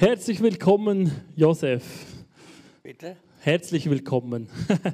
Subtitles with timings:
[0.00, 1.82] Herzlich willkommen, Josef.
[2.84, 3.16] Bitte?
[3.40, 4.48] Herzlich willkommen.
[4.68, 4.84] Danke.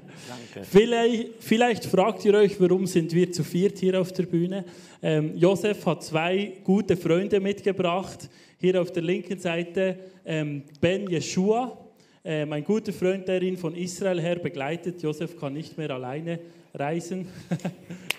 [0.62, 4.64] Vielleicht, vielleicht fragt ihr euch, warum sind wir zu viert hier auf der Bühne?
[5.02, 8.30] Ähm, Josef hat zwei gute Freunde mitgebracht.
[8.58, 11.76] Hier auf der linken Seite ähm, Ben Yeshua,
[12.24, 15.02] ähm, ein guter Freund, der ihn von Israel her begleitet.
[15.02, 16.38] Josef kann nicht mehr alleine
[16.72, 17.28] reisen.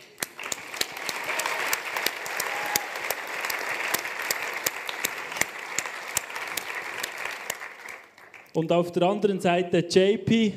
[8.55, 10.53] Und auf der anderen Seite JP,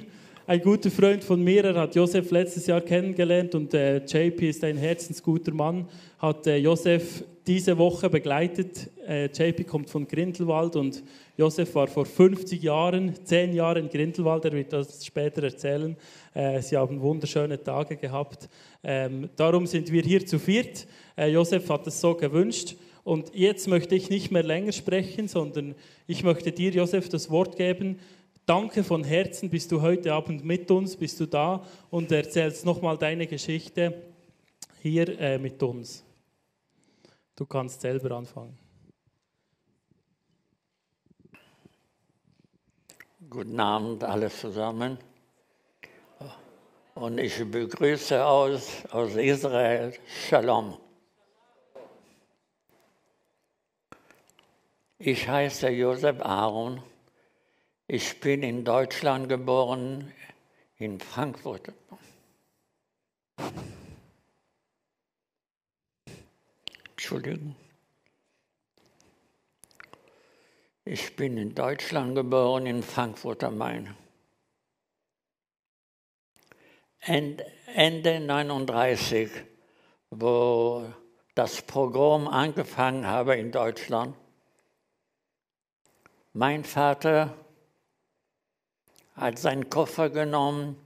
[0.46, 4.62] ein guter Freund von mir, er hat Josef letztes Jahr kennengelernt und äh, JP ist
[4.62, 5.84] ein herzensguter Mann,
[6.20, 8.88] hat äh, Josef diese Woche begleitet.
[9.04, 11.02] Äh, JP kommt von Grindelwald und
[11.36, 15.96] Josef war vor 50 Jahren, 10 Jahren in Grindelwald, er wird das später erzählen.
[16.34, 18.48] Äh, sie haben wunderschöne Tage gehabt.
[18.84, 20.86] Ähm, darum sind wir hier zu viert.
[21.16, 22.76] Äh, Josef hat es so gewünscht.
[23.08, 25.74] Und jetzt möchte ich nicht mehr länger sprechen, sondern
[26.06, 28.00] ich möchte dir, Josef, das Wort geben.
[28.44, 32.98] Danke von Herzen, bist du heute Abend mit uns, bist du da und erzählst nochmal
[32.98, 34.02] deine Geschichte
[34.82, 36.04] hier äh, mit uns.
[37.34, 38.58] Du kannst selber anfangen.
[43.30, 44.98] Guten Abend alle zusammen.
[46.94, 49.94] Und ich begrüße aus, aus Israel
[50.28, 50.87] Shalom.
[55.10, 56.82] Ich heiße Josef Aaron.
[57.86, 60.12] Ich bin in Deutschland geboren,
[60.76, 61.72] in Frankfurt.
[66.90, 67.56] Entschuldigung.
[70.84, 73.96] Ich bin in Deutschland geboren, in Frankfurt am Main.
[77.00, 77.46] Ende
[77.76, 79.30] 1939,
[80.10, 80.84] wo
[81.34, 84.14] das Programm angefangen habe in Deutschland,
[86.32, 87.34] mein Vater
[89.16, 90.76] hat seinen Koffer genommen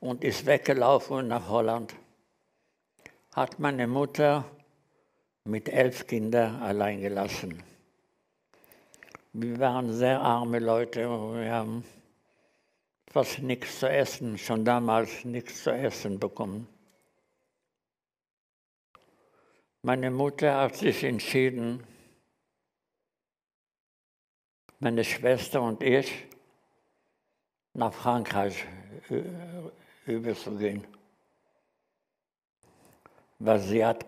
[0.00, 1.94] und ist weggelaufen nach Holland.
[3.34, 4.44] Hat meine Mutter
[5.44, 7.62] mit elf Kindern allein gelassen.
[9.32, 11.84] Wir waren sehr arme Leute wir haben
[13.10, 16.68] fast nichts zu essen, schon damals nichts zu essen bekommen.
[19.82, 21.82] Meine Mutter hat sich entschieden,
[24.82, 26.26] meine Schwester und ich
[27.72, 28.66] nach Frankreich
[29.10, 30.84] äh, überzugehen.
[33.38, 34.04] Weil sie hat,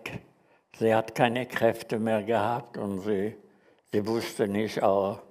[0.77, 3.37] sie hat keine Kräfte mehr gehabt und sie,
[3.93, 5.21] sie wusste nicht auch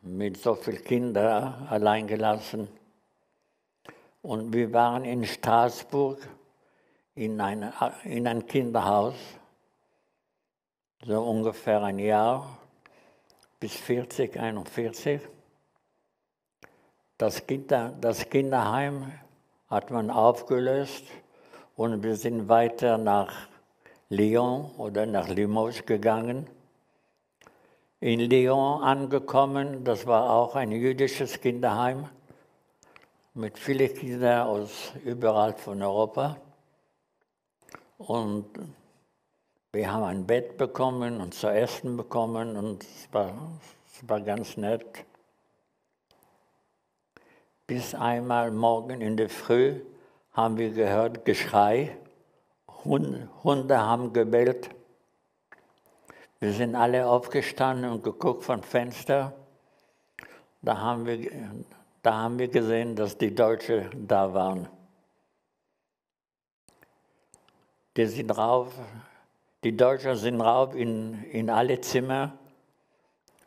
[0.00, 2.68] mit so vielen Kindern allein gelassen.
[4.22, 6.26] Und wir waren in Straßburg
[7.14, 7.74] in, eine,
[8.04, 9.16] in ein Kinderhaus,
[11.04, 12.65] so ungefähr ein Jahr
[13.58, 15.20] bis 40, 41.
[17.18, 19.12] Das, Kinder, das Kinderheim
[19.68, 21.04] hat man aufgelöst
[21.74, 23.48] und wir sind weiter nach
[24.08, 26.46] Lyon oder nach Limoges gegangen.
[28.00, 32.08] In Lyon angekommen, das war auch ein jüdisches Kinderheim
[33.32, 36.36] mit vielen Kindern aus überall von Europa.
[37.98, 38.46] Und
[39.76, 43.34] wir haben ein Bett bekommen und zu essen bekommen und es war,
[43.86, 45.04] es war ganz nett.
[47.66, 49.82] Bis einmal morgen in der Früh
[50.32, 51.94] haben wir gehört Geschrei,
[52.84, 54.70] Hunde, Hunde haben gebellt.
[56.40, 59.34] Wir sind alle aufgestanden und geguckt vom Fenster.
[60.62, 61.30] Da haben wir,
[62.02, 64.68] da haben wir gesehen, dass die Deutschen da waren.
[67.94, 68.72] Die sind drauf,
[69.64, 72.38] die Deutschen sind rauf in, in alle Zimmer.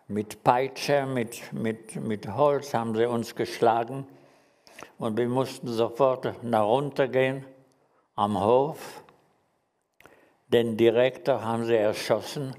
[0.07, 4.07] Mit Peitsche, mit, mit, mit Holz haben sie uns geschlagen.
[4.97, 7.45] Und wir mussten sofort nach runter gehen
[8.15, 9.03] am Hof.
[10.47, 12.55] Den Direktor haben sie erschossen.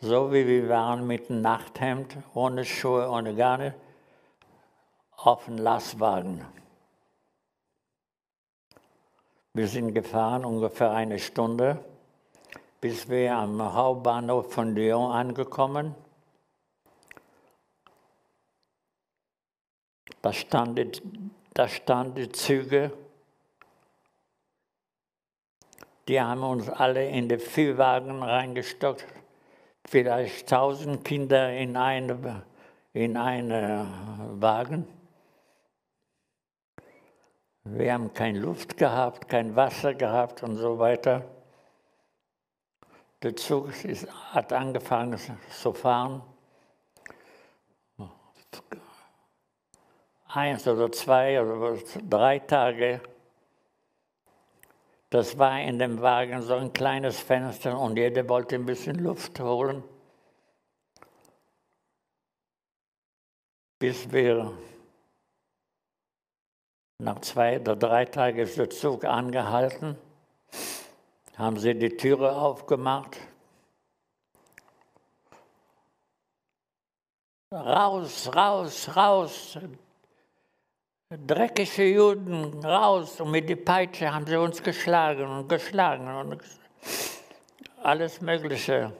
[0.00, 3.74] So wie wir waren mit dem Nachthemd, ohne Schuhe, ohne Garne,
[5.16, 6.44] auf dem Lastwagen.
[9.56, 11.78] Wir sind gefahren ungefähr eine Stunde,
[12.80, 15.94] bis wir am Hauptbahnhof von Lyon angekommen.
[20.22, 22.90] Da standen, da standen die Züge.
[26.08, 29.06] Die haben uns alle in die Viehwagen reingestockt.
[29.86, 32.42] Vielleicht tausend Kinder in einen
[32.92, 33.86] in eine
[34.32, 34.88] Wagen.
[37.64, 41.24] Wir haben keine Luft gehabt, kein Wasser gehabt und so weiter.
[43.22, 45.18] Der Zug ist, hat angefangen
[45.50, 46.22] zu fahren.
[50.26, 53.00] Eins oder zwei oder drei Tage.
[55.08, 59.40] Das war in dem Wagen so ein kleines Fenster und jeder wollte ein bisschen Luft
[59.40, 59.82] holen.
[63.78, 64.52] Bis wir
[66.98, 69.96] nach zwei oder drei Tagen ist der Zug angehalten,
[71.36, 73.16] haben sie die Türe aufgemacht.
[77.50, 79.58] Raus, raus, raus,
[81.10, 83.20] dreckige Juden, raus.
[83.20, 86.42] Und mit der Peitsche haben sie uns geschlagen und geschlagen und
[87.82, 88.92] alles Mögliche.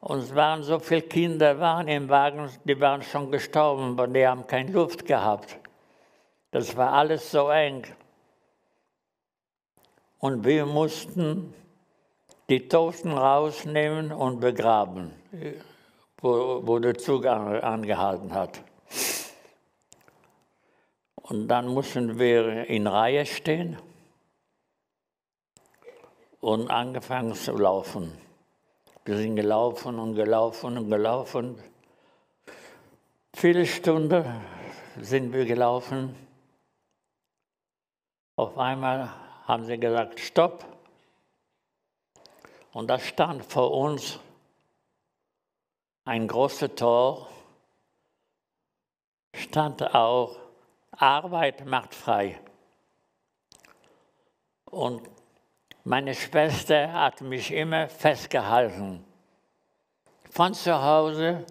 [0.00, 4.26] Und es waren so viele Kinder waren im Wagen, die waren schon gestorben, aber die
[4.26, 5.59] haben keine Luft gehabt.
[6.50, 7.84] Das war alles so eng.
[10.18, 11.54] Und wir mussten
[12.48, 15.12] die Toten rausnehmen und begraben,
[16.20, 18.60] wo, wo der Zug angehalten hat.
[21.22, 23.78] Und dann mussten wir in Reihe stehen
[26.40, 28.12] und angefangen zu laufen.
[29.04, 31.56] Wir sind gelaufen und gelaufen und gelaufen.
[33.32, 34.24] Viele Stunden
[35.00, 36.16] sind wir gelaufen.
[38.40, 39.10] Auf einmal
[39.46, 40.64] haben sie gesagt, stopp.
[42.72, 44.18] Und da stand vor uns
[46.06, 47.28] ein großes Tor,
[49.34, 50.38] stand auch,
[50.92, 52.40] Arbeit macht frei.
[54.64, 55.02] Und
[55.84, 59.04] meine Schwester hat mich immer festgehalten.
[60.30, 61.44] Von zu Hause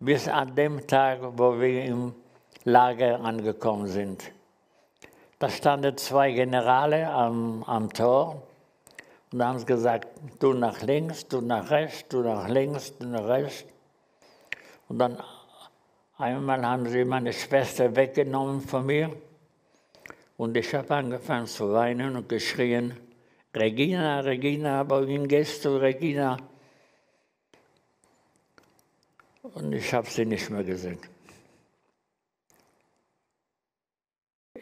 [0.00, 2.12] bis an dem Tag, wo wir im
[2.64, 4.33] Lager angekommen sind.
[5.44, 8.42] Da standen zwei Generale am, am Tor
[9.30, 10.08] und haben gesagt,
[10.40, 13.66] du nach links, du nach rechts, du nach links, du nach rechts.
[14.88, 15.22] Und dann
[16.16, 19.10] einmal haben sie meine Schwester weggenommen von mir
[20.38, 22.96] und ich habe angefangen zu weinen und geschrien,
[23.54, 26.38] Regina, Regina, wohin gehst du, Regina?
[29.42, 31.13] Und ich habe sie nicht mehr gesehen.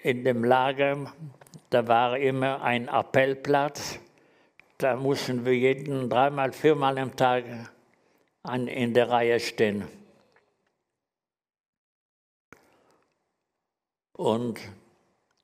[0.02, 1.12] In dem Lager,
[1.70, 3.98] da war immer ein Appellplatz.
[4.78, 7.44] Da mussten wir jeden dreimal, viermal am Tag
[8.42, 9.86] an, in der Reihe stehen.
[14.12, 14.60] Und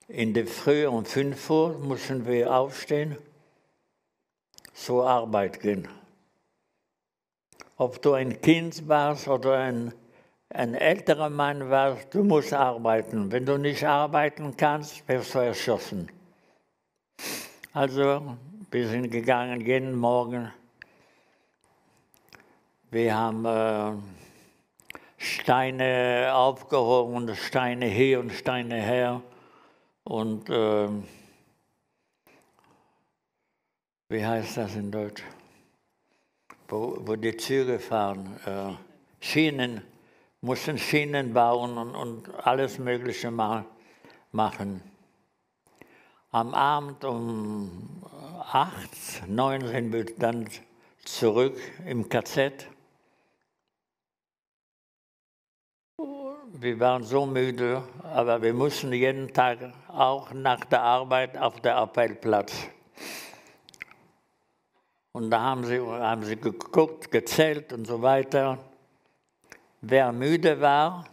[0.09, 3.17] in der Früh um 5 Uhr mussten wir aufstehen,
[4.75, 5.89] zur Arbeit gehen.
[7.77, 9.93] Ob du ein Kind warst oder ein
[10.51, 13.31] ein älterer Mann war, du musst arbeiten.
[13.31, 16.11] Wenn du nicht arbeiten kannst, wirst du erschossen.
[17.73, 18.37] Also,
[18.71, 20.53] wir sind gegangen jeden Morgen.
[22.91, 23.93] Wir haben äh,
[25.19, 29.21] Steine aufgehoben, Steine hier und Steine her.
[30.05, 30.89] Und äh,
[34.09, 35.23] wie heißt das in Deutsch?
[36.69, 38.73] Wo, wo die Züge fahren, äh,
[39.21, 39.83] Schienen
[40.41, 43.65] mussten Schienen bauen und, und alles Mögliche mal
[44.33, 44.83] machen.
[46.31, 48.05] Am Abend um
[48.53, 50.49] acht, neun sind wir dann
[51.05, 52.69] zurück im KZ.
[56.61, 61.77] Wir waren so müde, aber wir mussten jeden Tag auch nach der Arbeit auf der
[61.79, 62.53] Appellplatz.
[65.13, 68.59] Und da haben sie, haben sie geguckt, gezählt und so weiter
[69.81, 71.07] wer müde war,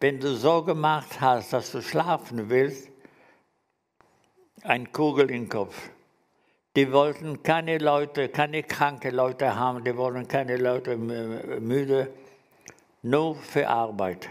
[0.00, 2.90] wenn du so gemacht hast, dass du schlafen willst,
[4.62, 5.90] ein Kugel im Kopf.
[6.74, 12.12] Die wollten keine Leute, keine kranke Leute haben, die wollten keine Leute müde,
[13.02, 14.28] nur für Arbeit.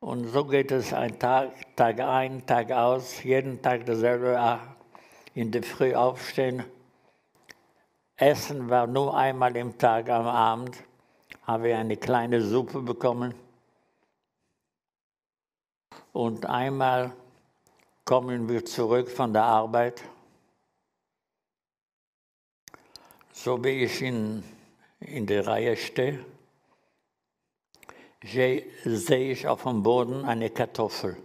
[0.00, 4.60] Und so geht es ein Tag, Tag ein, Tag aus, jeden Tag dasselbe,
[5.34, 6.64] in der Früh aufstehen.
[8.16, 10.82] Essen war nur einmal im Tag am Abend
[11.48, 13.34] habe ich eine kleine Suppe bekommen.
[16.12, 17.14] Und einmal
[18.04, 20.02] kommen wir zurück von der Arbeit.
[23.32, 24.44] So wie ich in,
[25.00, 26.22] in der Reihe stehe,
[28.22, 31.16] sehe ich auf dem Boden eine Kartoffel.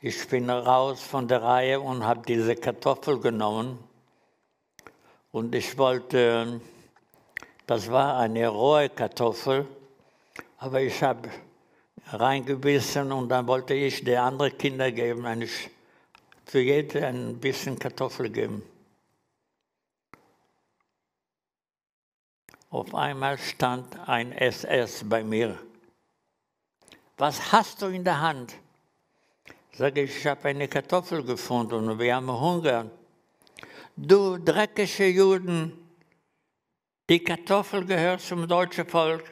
[0.00, 3.78] Ich bin raus von der Reihe und habe diese Kartoffel genommen
[5.32, 6.60] und ich wollte
[7.66, 9.66] das war eine rohe Kartoffel,
[10.58, 11.28] aber ich habe
[12.08, 15.48] reingebissen und dann wollte ich den anderen Kindern geben, eine,
[16.46, 18.62] für jeden ein bisschen Kartoffel geben.
[22.70, 25.58] Auf einmal stand ein SS bei mir
[27.16, 28.54] was hast du in der Hand?
[29.72, 32.90] Sage ich, ich habe eine Kartoffel gefunden und wir haben Hunger.
[33.96, 35.72] Du dreckige Juden,
[37.08, 39.30] die Kartoffel gehört zum deutschen Volk,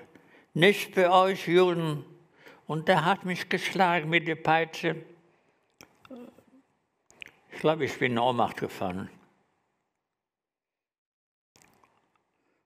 [0.54, 2.04] nicht für euch Juden.
[2.66, 5.04] Und der hat mich geschlagen mit der Peitsche.
[7.50, 9.08] Ich glaube, ich bin in Ohnmacht gefallen.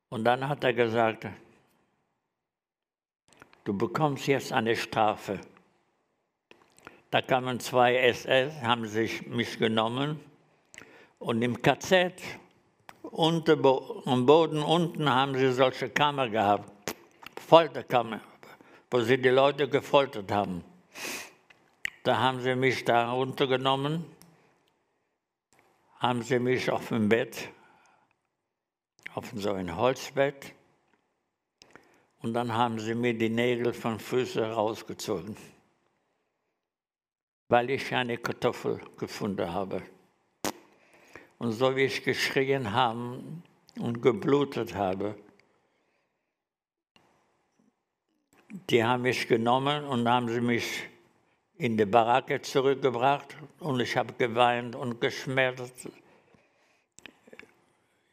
[0.08, 1.26] Und dann hat er gesagt,
[3.64, 5.40] du bekommst jetzt eine Strafe.
[7.10, 10.20] Da kamen zwei SS, haben sich mich genommen
[11.18, 12.22] und im KZ,
[13.10, 13.56] unter,
[14.06, 16.94] am Boden unten haben sie solche Kammer gehabt,
[17.46, 18.20] Folterkammer,
[18.90, 20.64] wo sie die Leute gefoltert haben.
[22.02, 24.04] Da haben sie mich da runtergenommen,
[25.98, 27.48] haben sie mich auf dem Bett,
[29.14, 30.52] auf so ein Holzbett,
[32.22, 35.36] und dann haben sie mir die Nägel von Füßen rausgezogen,
[37.48, 39.82] weil ich eine Kartoffel gefunden habe.
[41.38, 43.20] Und so wie ich geschrien habe
[43.78, 45.16] und geblutet habe,
[48.70, 50.88] die haben mich genommen und haben sie mich
[51.58, 55.88] in die Baracke zurückgebracht und ich habe geweint und geschmerzt.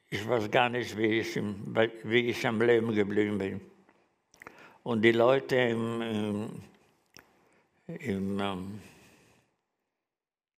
[0.09, 1.39] Ich weiß gar nicht, wie ich,
[2.03, 3.61] wie ich am Leben geblieben bin.
[4.83, 6.63] Und die Leute im, im,
[7.87, 8.81] im, ähm,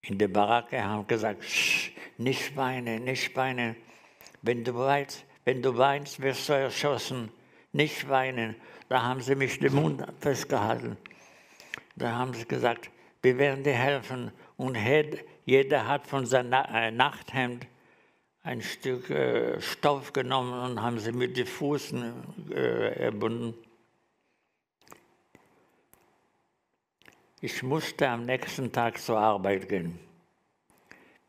[0.01, 1.43] in der Baracke haben gesagt,
[2.17, 3.75] nicht weinen, nicht weinen.
[4.41, 7.32] Wenn du weinst, wenn du weinst, wirst du erschossen.
[7.72, 8.55] Nicht weinen.
[8.89, 10.98] Da haben sie mich den Mund festgehalten.
[11.96, 12.89] Da haben sie gesagt,
[13.22, 14.32] wir werden dir helfen.
[14.58, 14.77] Und
[15.46, 17.67] jeder hat von seinem äh, Nachthemd
[18.43, 22.13] ein Stück äh, Stoff genommen und haben sie mit den Füßen
[22.51, 23.55] äh, erbunden.
[27.41, 30.00] Ich musste am nächsten Tag zur Arbeit gehen.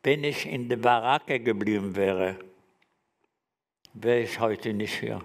[0.05, 2.39] Wenn ich in der Baracke geblieben wäre,
[3.95, 5.23] wäre ich heute nicht hier.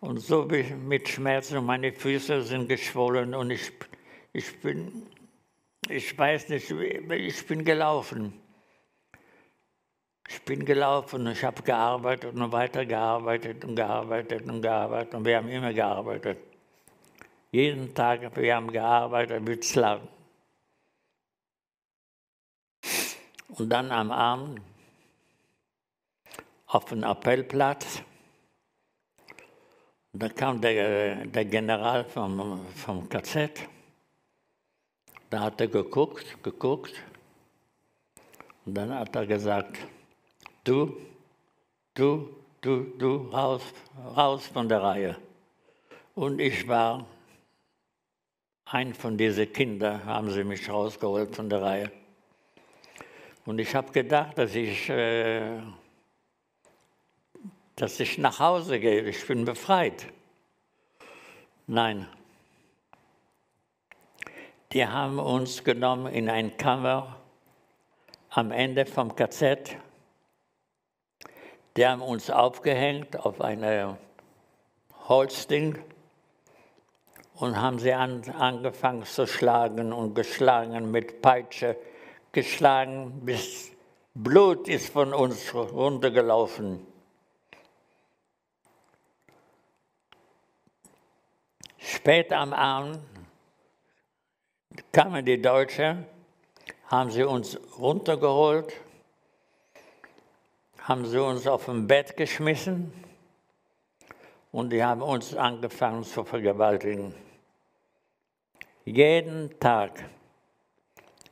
[0.00, 3.72] Und so bin ich mit Schmerzen, meine Füße sind geschwollen und ich,
[4.34, 5.06] ich bin,
[5.88, 8.34] ich weiß nicht, ich bin gelaufen.
[10.28, 15.38] Ich bin gelaufen, ich habe gearbeitet und weiter gearbeitet und gearbeitet und gearbeitet und wir
[15.38, 16.36] haben immer gearbeitet.
[17.50, 20.11] Jeden Tag, wir haben gearbeitet mit Slaven.
[23.58, 24.60] Und dann am Abend
[26.66, 28.02] auf den Appellplatz.
[30.14, 33.68] Da kam der, der General vom, vom KZ.
[35.28, 36.94] Da hat er geguckt, geguckt.
[38.64, 39.78] Und dann hat er gesagt,
[40.64, 40.96] du,
[41.94, 42.28] du,
[42.60, 43.62] du, du, raus,
[44.16, 45.16] raus von der Reihe.
[46.14, 47.06] Und ich war
[48.64, 52.01] ein von diesen Kindern haben sie mich rausgeholt von der Reihe.
[53.44, 55.60] Und ich habe gedacht, dass ich, äh,
[57.74, 60.06] dass ich nach Hause gehe, ich bin befreit.
[61.66, 62.08] Nein.
[64.72, 67.16] Die haben uns genommen in eine Kammer
[68.30, 69.76] am Ende vom KZ.
[71.76, 73.98] Die haben uns aufgehängt auf eine
[75.08, 75.78] Holzding
[77.34, 81.76] und haben sie an, angefangen zu schlagen und geschlagen mit Peitsche,
[82.32, 83.70] geschlagen, bis
[84.14, 86.86] Blut ist von uns runtergelaufen.
[91.78, 92.98] Spät am Abend
[94.92, 96.06] kamen die Deutschen,
[96.86, 98.72] haben sie uns runtergeholt,
[100.78, 102.92] haben sie uns auf dem Bett geschmissen
[104.50, 107.14] und die haben uns angefangen zu vergewaltigen.
[108.84, 110.04] Jeden Tag,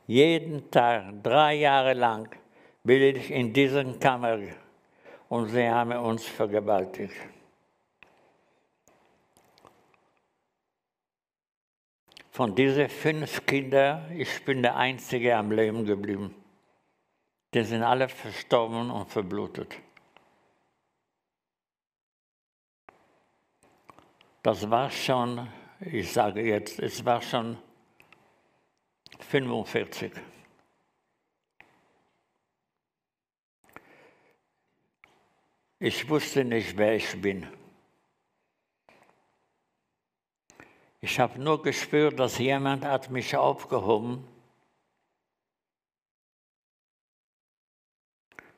[0.07, 2.29] jeden Tag, drei Jahre lang
[2.83, 4.39] bin ich in diesen Kammer
[5.29, 7.15] und sie haben uns vergewaltigt.
[12.31, 16.33] Von diesen fünf Kindern, ich bin der Einzige am Leben geblieben.
[17.53, 19.75] Die sind alle verstorben und verblutet.
[24.41, 25.47] Das war schon
[25.83, 27.57] ich sage jetzt, es war schon
[29.23, 30.11] 45.
[35.79, 37.47] Ich wusste nicht, wer ich bin.
[40.99, 44.27] Ich habe nur gespürt, dass jemand hat mich aufgehoben.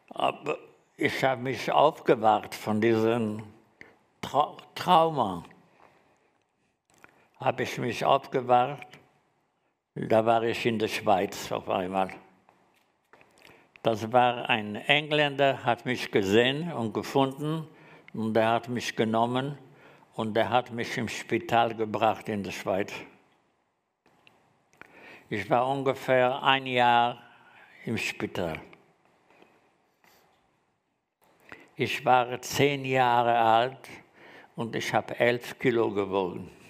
[0.10, 0.58] Aber
[0.98, 3.44] ich habe mich aufgewacht von diesem
[4.22, 5.46] Tra Trauma.
[7.40, 8.93] habe ich mich aufgewacht.
[9.96, 12.10] Da war ich in der Schweiz auf einmal.
[13.84, 17.68] Das war ein Engländer, hat mich gesehen und gefunden
[18.14, 19.56] und er hat mich genommen
[20.16, 22.92] und er hat mich im Spital gebracht in der Schweiz.
[25.30, 27.22] Ich war ungefähr ein Jahr
[27.86, 28.60] im Spital.
[31.76, 33.90] Ich war zehn Jahre alt
[34.56, 36.63] und ich habe elf Kilo gewogen.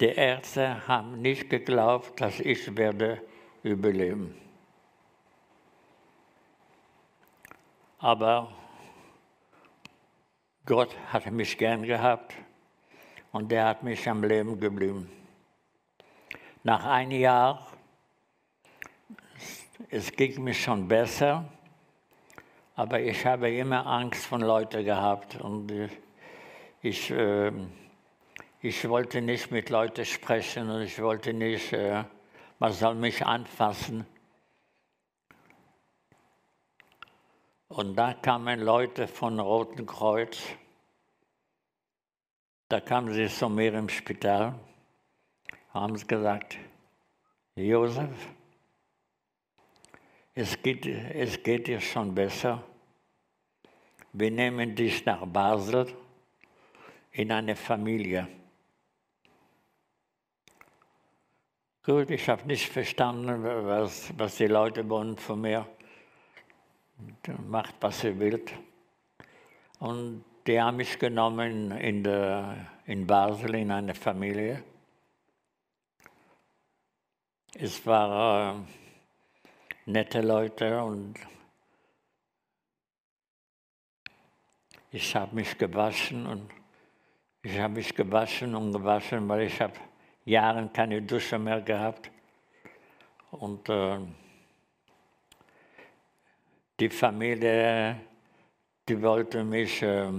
[0.00, 3.20] Die Ärzte haben nicht geglaubt, dass ich werde
[3.64, 4.34] überleben.
[7.98, 8.52] Aber
[10.64, 12.32] Gott hat mich gern gehabt
[13.32, 15.10] und er hat mich am Leben geblieben.
[16.62, 17.66] Nach einem Jahr,
[19.90, 21.44] es ging mir schon besser,
[22.76, 25.72] aber ich habe immer Angst von Leuten gehabt und
[26.82, 27.50] ich, äh,
[28.60, 32.04] ich wollte nicht mit Leuten sprechen und ich wollte nicht, äh,
[32.58, 34.04] man soll mich anfassen.
[37.68, 40.38] Und da kamen Leute von Roten Kreuz,
[42.68, 44.58] da kamen sie zu mir im Spital,
[45.72, 46.58] haben sie gesagt,
[47.54, 48.10] Josef,
[50.34, 52.64] es geht, es geht dir schon besser.
[54.12, 55.94] Wir nehmen dich nach Basel
[57.12, 58.37] in eine Familie.
[61.88, 65.66] Gut, ich habe nicht verstanden, was, was die Leute wollen von mir.
[67.46, 68.52] Macht, was ihr wollt.
[69.78, 74.62] Und die haben mich genommen in, der, in Basel in eine Familie.
[77.54, 81.14] Es war äh, nette Leute und
[84.90, 86.50] ich habe mich gewaschen und
[87.42, 89.87] ich habe mich gewaschen und gewaschen, weil ich habe
[90.28, 92.10] Jahre keine Dusche mehr gehabt
[93.30, 93.98] und äh,
[96.78, 97.96] die Familie,
[98.88, 100.10] die wollte mich, äh,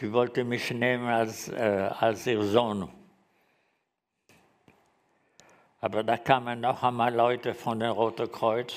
[0.00, 2.88] die wollte mich nehmen als, äh, als ihr Sohn.
[5.80, 8.74] Aber da kamen noch einmal Leute von dem Roten Kreuz.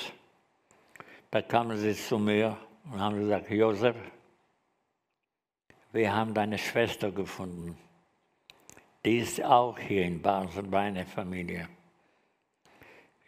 [1.30, 2.56] Da kamen sie zu mir
[2.90, 3.96] und haben gesagt, Josef,
[5.92, 7.76] wir haben deine Schwester gefunden.
[9.04, 11.68] Die ist auch hier in Basel bei einer Familie.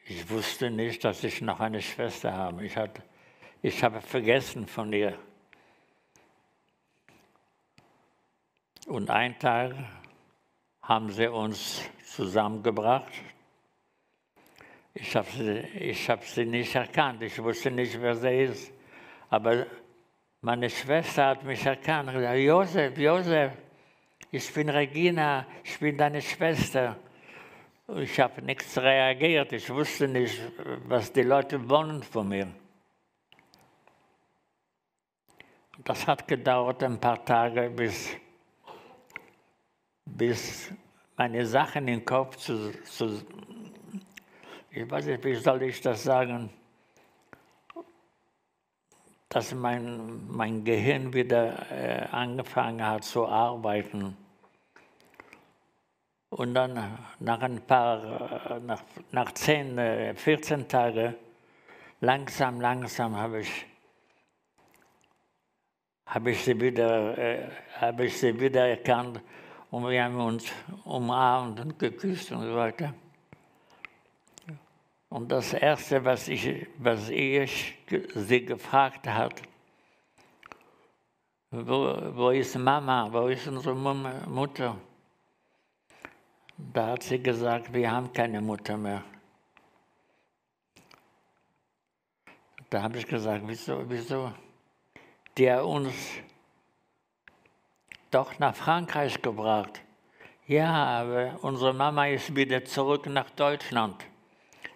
[0.06, 2.64] Ich wusste nicht, dass ich noch eine Schwester habe.
[2.64, 3.02] Ich, hatte,
[3.60, 5.18] ich habe vergessen von ihr.
[8.87, 9.74] Und einen Tag
[10.82, 13.12] haben sie uns zusammengebracht,
[14.92, 18.72] ich habe sie, hab sie nicht erkannt, ich wusste nicht, wer sie ist.
[19.28, 19.66] Aber
[20.40, 23.52] meine Schwester hat mich erkannt und gesagt, Josef, Josef,
[24.34, 26.96] ich bin Regina, ich bin deine Schwester.
[27.96, 30.40] Ich habe nichts reagiert, ich wusste nicht,
[30.88, 32.48] was die Leute wollen von mir.
[35.84, 38.10] Das hat gedauert ein paar Tage, bis,
[40.04, 40.72] bis
[41.16, 43.22] meine Sachen im Kopf zu, zu,
[44.70, 46.50] ich weiß nicht, wie soll ich das sagen,
[49.28, 54.16] dass mein, mein Gehirn wieder äh, angefangen hat zu arbeiten.
[56.34, 61.14] Und dann nach ein paar, nach, nach 10, 14 äh, Tagen,
[62.00, 63.66] langsam, langsam habe ich,
[66.06, 69.20] habe ich sie wieder, äh, habe ich sie wieder erkannt
[69.70, 70.50] und wir haben uns
[70.82, 72.92] umarmt und geküsst und so weiter.
[75.10, 77.78] Und das Erste, was ich, was ich
[78.12, 79.40] sie gefragt hat,
[81.52, 84.76] wo, wo ist Mama, wo ist unsere Mutter?
[86.56, 89.02] Da hat sie gesagt, wir haben keine Mutter mehr.
[92.70, 94.32] Da habe ich gesagt, wieso, wieso?
[95.38, 95.94] Hat uns
[98.10, 99.80] doch nach Frankreich gebracht.
[100.46, 104.04] Ja, aber unsere Mama ist wieder zurück nach Deutschland.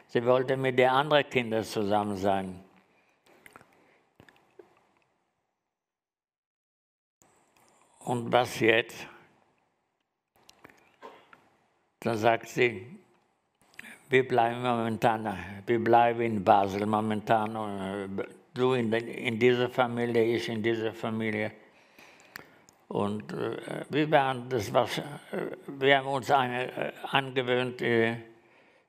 [0.08, 2.64] Sie wollte mit den anderen Kindern zusammen sein.
[7.98, 9.06] Und was jetzt?
[12.00, 12.86] Da sagt sie,
[14.08, 18.24] wir bleiben momentan, wir bleiben in Basel momentan.
[18.54, 21.52] Du in, in dieser Familie, ich in dieser Familie.
[22.88, 24.88] Und äh, wir, waren, das war,
[25.66, 28.16] wir haben uns eine, äh, angewöhnt, äh,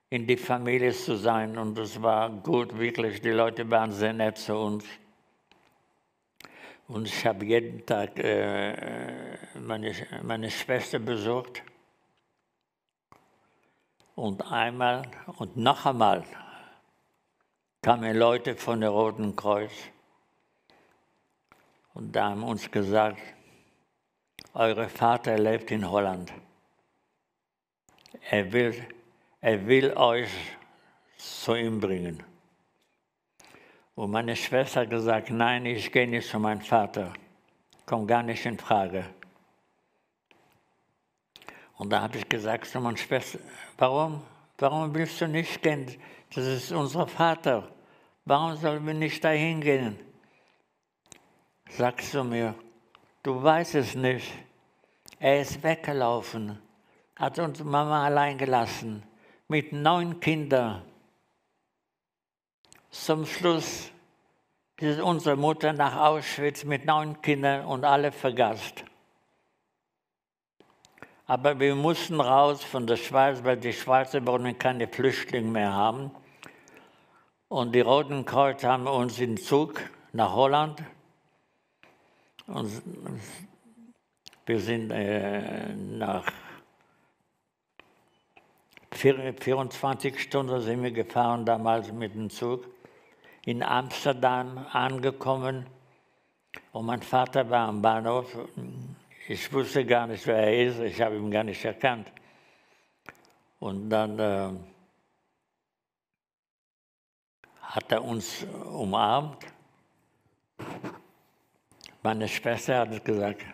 [0.08, 1.58] in die Familie zu sein.
[1.58, 3.20] Und es war gut, wirklich.
[3.20, 4.84] Die Leute waren sehr nett zu uns.
[6.88, 8.74] Und ich habe jeden Tag äh,
[9.60, 9.92] meine,
[10.22, 11.62] meine Schwester besucht.
[14.14, 15.02] Und einmal
[15.38, 16.24] und noch einmal
[17.82, 19.72] kamen Leute von der Roten Kreuz
[21.94, 23.20] und da haben uns gesagt,
[24.54, 26.32] euer Vater lebt in Holland.
[28.30, 28.86] Er will,
[29.40, 30.30] er will euch
[31.16, 32.22] zu ihm bringen.
[33.94, 37.12] Und meine Schwester hat gesagt, nein, ich gehe nicht zu meinem Vater.
[37.84, 39.04] Kommt gar nicht in Frage.
[41.76, 43.38] Und da habe ich gesagt zu meiner Schwester,
[43.80, 44.22] warum,
[44.58, 45.86] warum willst du nicht gehen?
[46.34, 47.68] Das ist unser Vater.
[48.24, 49.98] Warum sollen wir nicht dahin gehen?
[51.70, 52.54] Sagst du mir,
[53.22, 54.32] du weißt es nicht.
[55.18, 56.60] Er ist weggelaufen,
[57.16, 59.02] hat uns Mama allein gelassen,
[59.48, 60.82] mit neun Kindern.
[62.90, 63.90] Zum Schluss
[64.78, 68.84] ist unsere Mutter nach Auschwitz mit neun Kindern und alle vergast.
[71.30, 76.10] Aber wir mussten raus von der Schweiz, weil die Schweizer wollten keine Flüchtlinge mehr haben.
[77.46, 79.80] Und die Roten Kreuz haben uns in Zug
[80.12, 80.82] nach Holland.
[82.48, 82.82] Und
[84.44, 86.24] wir sind äh, nach
[88.90, 92.66] 24 Stunden sind wir gefahren damals mit dem Zug
[93.44, 95.66] in Amsterdam angekommen
[96.72, 98.36] und mein Vater war am Bahnhof.
[99.32, 102.10] Ich wusste gar nicht, wer er ist, ich habe ihn gar nicht erkannt.
[103.60, 104.50] Und dann äh,
[107.62, 109.46] hat er uns umarmt.
[112.02, 113.44] Meine Schwester hat gesagt,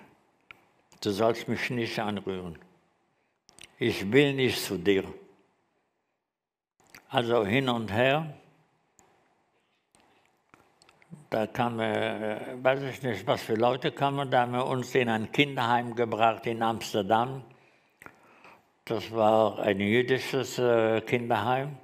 [1.02, 2.58] du sollst mich nicht anrühren.
[3.78, 5.04] Ich will nicht zu dir.
[7.10, 8.34] Also hin und her.
[11.28, 15.08] Da kamen, äh, weiß ich nicht, was für Leute kamen, da haben wir uns in
[15.08, 17.42] ein Kinderheim gebracht in Amsterdam.
[18.84, 21.78] Das war ein jüdisches äh, Kinderheim.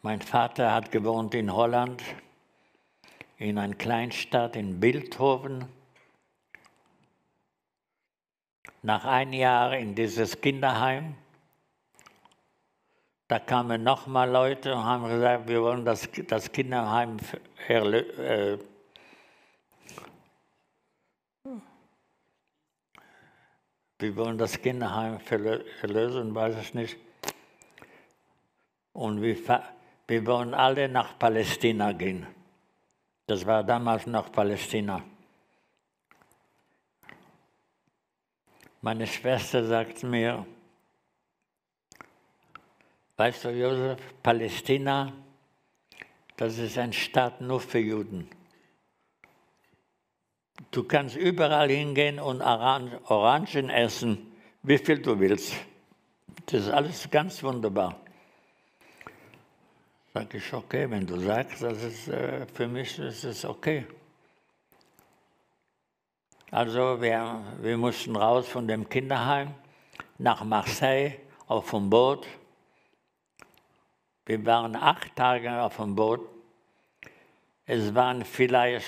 [0.00, 2.02] Mein Vater hat gewohnt in Holland,
[3.36, 5.66] in einer Kleinstadt in Bildhoven.
[8.80, 11.14] Nach einem Jahr in dieses Kinderheim,
[13.28, 17.16] da kamen nochmal Leute und haben gesagt, wir wollen das, das Kinderheim
[17.68, 18.58] äh,
[23.98, 26.96] wir wollen das Kinderheim verlösen, weiß ich nicht.
[28.92, 29.36] Und wir
[30.08, 32.26] wir wollen alle nach Palästina gehen.
[33.26, 35.02] Das war damals noch Palästina.
[38.82, 40.46] Meine Schwester sagt mir,
[43.16, 45.12] weißt du, Josef, Palästina,
[46.36, 48.28] das ist ein Staat nur für Juden.
[50.70, 55.54] Du kannst überall hingehen und Orangen essen, wie viel du willst.
[56.46, 57.98] Das ist alles ganz wunderbar.
[60.14, 63.86] Sag ich, okay, wenn du sagst, das ist äh, für mich ist es okay.
[66.50, 69.54] Also wir, wir mussten raus von dem Kinderheim
[70.18, 71.14] nach Marseille
[71.48, 72.26] auf dem Boot.
[74.26, 76.20] Wir waren acht Tage auf dem Boot.
[77.64, 78.86] Es waren vielleicht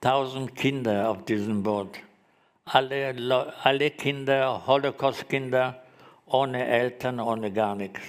[0.00, 2.00] tausend Kinder auf diesem Boot.
[2.64, 5.82] Alle, alle Kinder, Holocaust-Kinder,
[6.26, 8.00] ohne Eltern, ohne gar nichts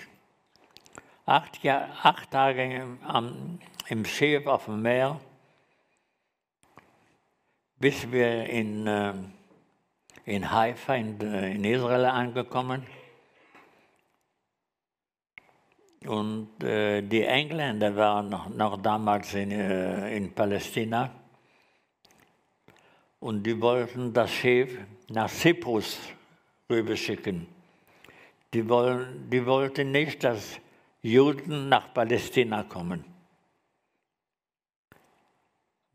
[1.31, 5.19] acht, Jahr, acht Tage im, am, im Schiff auf dem Meer,
[7.79, 9.13] bis wir in, äh,
[10.25, 12.85] in Haifa in, äh, in Israel angekommen.
[16.05, 21.11] Und äh, die Engländer waren noch, noch damals in, äh, in Palästina.
[23.19, 25.99] Und die wollten das Schiff nach Cyprus
[26.69, 27.45] rüberschicken.
[28.53, 30.59] Die, wollen, die wollten nicht, dass
[31.03, 33.05] Juden nach Palästina kommen.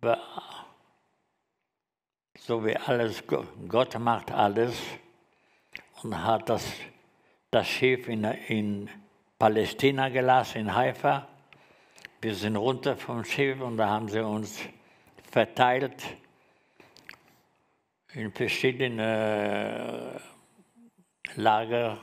[0.01, 0.19] Aber
[2.39, 3.25] so wie alles,
[3.69, 4.81] Gott macht alles
[6.03, 6.65] und hat das,
[7.51, 8.89] das Schiff in, in
[9.39, 11.29] Palästina gelassen, in Haifa.
[12.21, 14.61] Wir sind runter vom Schiff und da haben sie uns
[15.31, 16.03] verteilt
[18.15, 20.21] in verschiedene
[21.35, 21.99] Lager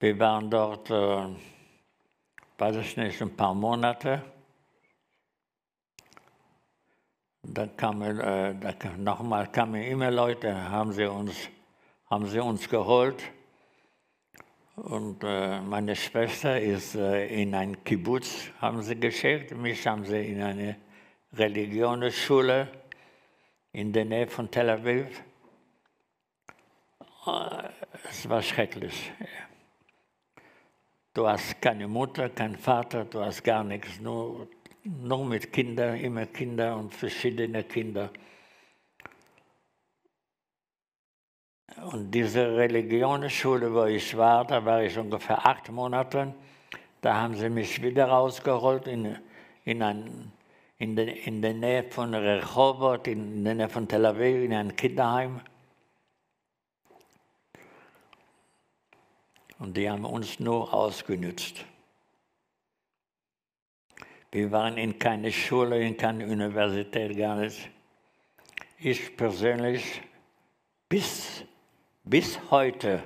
[0.00, 1.26] Wir waren dort, äh,
[2.56, 4.22] weiß ich nicht, ein paar Monate.
[7.42, 8.54] Dann kamen, äh,
[8.96, 11.48] nochmal kamen immer Leute, haben sie uns,
[12.10, 13.22] haben sie uns geholt.
[14.76, 19.50] Und äh, meine Schwester ist äh, in ein Kibbutz, haben sie geschickt.
[19.56, 20.76] Mich haben sie in eine
[21.32, 22.68] Religionsschule
[23.72, 25.22] in der Nähe von Tel Aviv.
[27.26, 27.68] Äh,
[28.08, 29.12] es war schrecklich.
[31.12, 34.46] Du hast keine Mutter, keinen Vater, du hast gar nichts, nur,
[34.84, 38.12] nur mit Kindern, immer Kinder und verschiedene Kinder.
[41.84, 46.34] Und diese Religionsschule, wo ich war, da war ich ungefähr acht Monate.
[47.00, 49.16] Da haben sie mich wieder rausgeholt in,
[49.64, 50.32] in, ein,
[50.78, 54.74] in, de, in der Nähe von Rehovot, in der Nähe von Tel Aviv, in ein
[54.74, 55.40] Kinderheim.
[59.58, 61.64] Und die haben uns nur ausgenützt.
[64.30, 67.70] Wir waren in keine Schule, in keine Universität, gar nicht.
[68.78, 70.02] Ich persönlich
[70.88, 71.44] bis
[72.08, 73.02] bis heute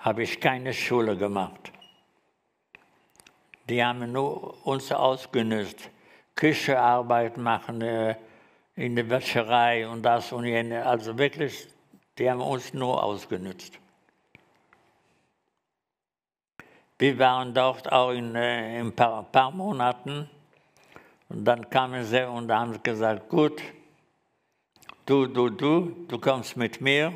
[0.00, 1.72] habe ich keine Schule gemacht.
[3.68, 5.90] Die haben nur uns ausgenutzt.
[6.34, 8.16] Küchearbeit machen, äh,
[8.74, 10.84] in der Wäscherei und das und jene.
[10.84, 11.68] Also wirklich,
[12.18, 13.78] die haben uns nur ausgenutzt.
[16.98, 20.28] Wir waren dort auch in, äh, in ein paar, paar Monaten
[21.28, 23.62] und dann kamen sie und haben gesagt, gut,
[25.06, 27.12] du, du, du, du kommst mit mir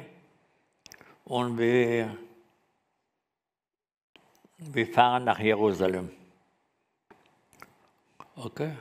[1.25, 2.17] und wir,
[4.59, 6.11] wir fahren nach Jerusalem.
[8.37, 8.73] Okay,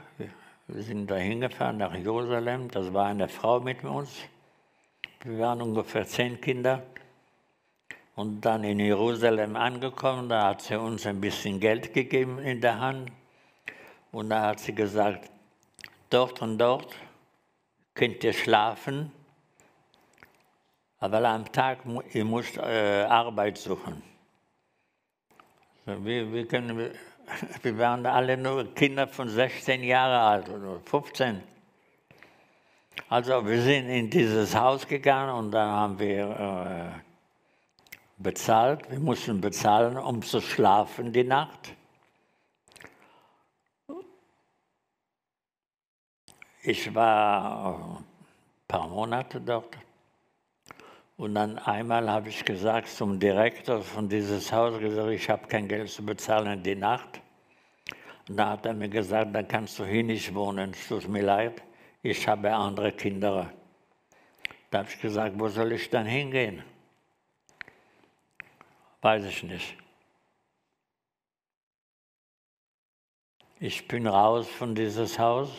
[0.68, 2.70] wir sind da hingefahren nach Jerusalem.
[2.70, 4.12] Das war eine Frau mit uns.
[5.24, 6.84] Wir waren ungefähr zehn Kinder.
[8.16, 12.80] Und dann in Jerusalem angekommen, da hat sie uns ein bisschen Geld gegeben in der
[12.80, 13.12] Hand.
[14.12, 15.30] Und da hat sie gesagt,
[16.10, 16.96] dort und dort
[17.96, 19.12] könnt ihr schlafen,
[21.00, 21.80] aber am Tag
[22.14, 24.04] ihr müsst äh, Arbeit suchen.
[25.86, 26.92] Wir, wir, können,
[27.62, 31.42] wir waren alle nur Kinder von 16 Jahren alt oder 15.
[33.10, 37.00] Also wir sind in dieses Haus gegangen und dann haben wir äh,
[38.18, 38.90] bezahlt.
[38.90, 41.75] Wir mussten bezahlen, um zu schlafen die Nacht.
[46.68, 48.06] Ich war ein
[48.68, 49.78] paar Monate dort.
[51.16, 55.68] Und dann einmal habe ich gesagt zum Direktor von dieses Haus, gesagt, ich habe kein
[55.68, 57.22] Geld zu bezahlen die Nacht.
[58.28, 61.22] Und da hat er mir gesagt, dann kannst du hier nicht wohnen, es tut mir
[61.22, 61.62] leid,
[62.02, 63.54] ich habe andere Kinder.
[64.72, 66.64] Da habe ich gesagt, wo soll ich dann hingehen?
[69.02, 69.78] Weiß ich nicht.
[73.60, 75.52] Ich bin raus von dieses Haus,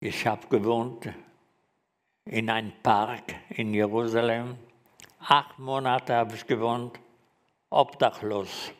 [0.00, 1.12] Ich habe gewohnt
[2.24, 4.56] in einem Park in Jerusalem.
[5.18, 7.00] Acht Monate habe ich gewohnt,
[7.68, 8.72] obdachlos.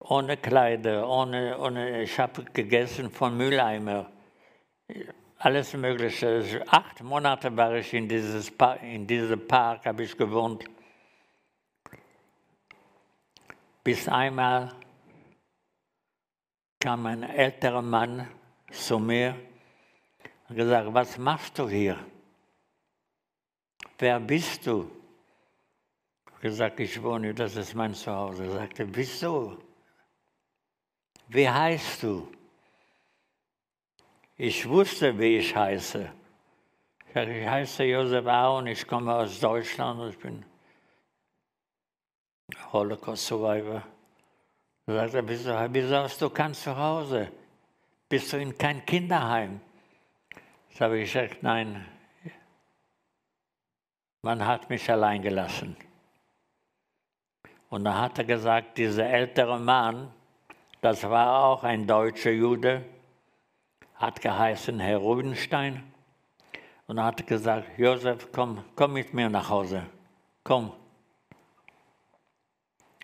[0.00, 4.10] Ohne Kleider, ohne, ohne ich habe gegessen von Mülleimer.
[5.38, 6.64] Alles Mögliche.
[6.66, 10.64] Acht Monate war ich in, dieses Park, in diesem Park, habe ich gewohnt.
[13.84, 14.72] Bis einmal
[16.80, 18.26] kam ein älterer Mann
[18.70, 19.36] zu mir
[20.48, 21.98] und gesagt, was machst du hier?
[23.98, 24.90] Wer bist du?
[26.26, 28.44] Ich habe gesagt, ich wohne, das ist mein Zuhause.
[28.44, 29.58] Er sagte, wieso?
[31.28, 32.28] Wie heißt du?
[34.36, 36.12] Ich wusste, wie ich heiße.
[37.06, 40.44] Ich, sagte, ich heiße Josef Aaron, ich komme aus Deutschland und ich bin
[42.72, 43.82] Holocaust-Survivor.
[44.86, 47.32] Er sagte, wieso, wieso hast du kein Zuhause?
[48.08, 49.60] Bist du in kein Kinderheim?
[50.70, 51.84] Das habe ich gesagt, nein,
[54.22, 55.76] man hat mich allein gelassen.
[57.68, 60.10] Und da hat er gesagt, dieser ältere Mann,
[60.80, 62.82] das war auch ein deutscher Jude,
[63.96, 65.82] hat geheißen Herr Rubinstein.
[66.86, 69.84] Und hat gesagt, Josef, komm, komm mit mir nach Hause,
[70.42, 70.72] komm.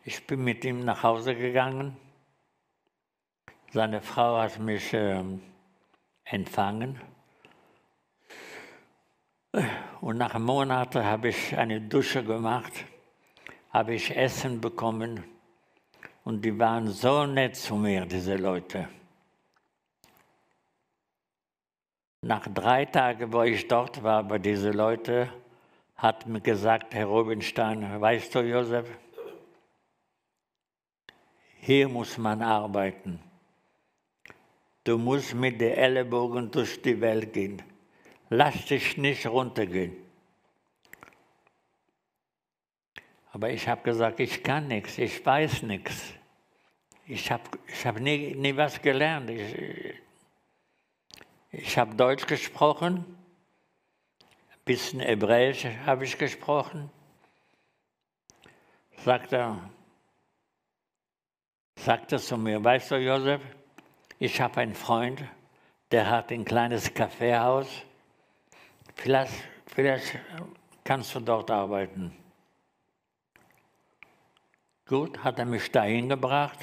[0.05, 1.95] Ich bin mit ihm nach Hause gegangen
[3.75, 5.21] seine Frau hat mich äh,
[6.27, 7.01] empfangen.
[10.01, 12.73] Und nach Monaten habe ich eine Dusche gemacht,
[13.71, 15.25] habe ich Essen bekommen.
[16.23, 18.89] Und die waren so nett zu mir, diese Leute.
[22.23, 25.29] Nach drei Tagen, wo ich dort war bei diesen Leuten,
[25.97, 28.87] hat mir gesagt, Herr Rubinstein, weißt du, Josef,
[31.59, 33.24] hier muss man arbeiten.
[34.85, 37.63] Du musst mit den Ellenbogen durch die Welt gehen.
[38.29, 39.97] Lass dich nicht runtergehen.
[43.33, 46.13] Aber ich habe gesagt, ich kann nichts, ich weiß nichts.
[47.07, 49.31] Ich habe ich hab nie, nie was gelernt.
[49.31, 49.95] Ich,
[51.51, 53.05] ich habe Deutsch gesprochen,
[54.21, 56.91] ein bisschen Hebräisch habe ich gesprochen.
[58.99, 59.71] Sagt er,
[61.77, 63.43] sagte zu mir, weißt du, Josef,
[64.25, 65.23] ich habe einen Freund,
[65.91, 67.69] der hat ein kleines Kaffeehaus.
[68.95, 69.35] Vielleicht,
[69.67, 70.19] vielleicht
[70.83, 72.11] kannst du dort arbeiten.
[74.87, 76.59] Gut, hat er mich dahin gebracht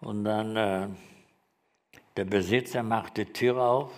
[0.00, 0.88] und dann äh,
[2.16, 3.92] der Besitzer macht die Tür auf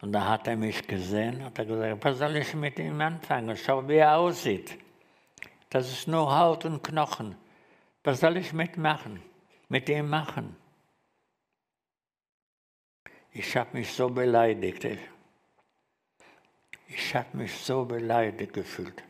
[0.00, 3.56] und da hat er mich gesehen und hat gesagt, was soll ich mit ihm anfangen?
[3.56, 4.78] Schau, wie er aussieht.
[5.68, 7.34] Das ist nur Haut und Knochen.
[8.04, 9.20] Was soll ich mitmachen?
[9.68, 10.56] Mit ihm machen?
[13.38, 14.84] Ich habe mich so beleidigt.
[16.88, 19.00] Ich habe mich so beleidigt gefühlt.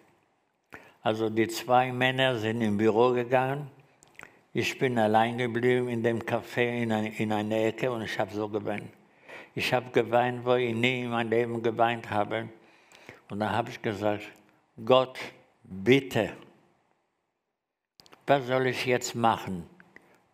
[1.01, 3.71] Also die zwei Männer sind im Büro gegangen.
[4.53, 8.31] Ich bin allein geblieben in dem Café in, eine, in einer Ecke und ich habe
[8.31, 8.91] so geweint.
[9.55, 12.51] Ich habe geweint, wo ich nie in meinem Leben geweint habe.
[13.31, 14.25] Und dann habe ich gesagt,
[14.85, 15.19] Gott,
[15.63, 16.35] bitte,
[18.27, 19.65] was soll ich jetzt machen?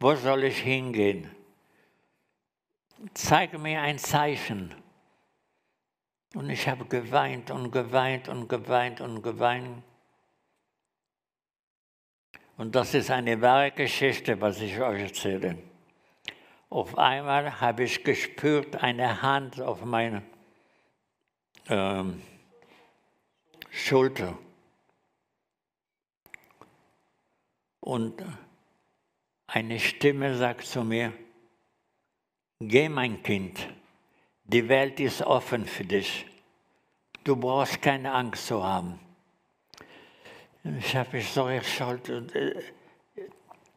[0.01, 1.31] Wo soll ich hingehen?
[3.13, 4.75] Zeige mir ein Zeichen.
[6.35, 9.83] Und ich habe geweint und geweint und geweint und geweint.
[12.57, 15.59] Und das ist eine wahre Geschichte, was ich euch erzähle.
[16.71, 20.23] Auf einmal habe ich gespürt eine Hand auf meine
[21.69, 22.23] ähm,
[23.71, 24.39] Schulter.
[27.81, 28.25] Und
[29.47, 31.13] eine Stimme sagt zu mir,
[32.61, 33.69] geh mein Kind,
[34.45, 36.27] die Welt ist offen für dich.
[37.25, 38.99] Du brauchst keine Angst zu haben.
[40.79, 42.09] Ich habe mich so erschaut.
[42.09, 42.63] Äh,